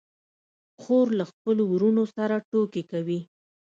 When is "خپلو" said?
1.31-1.63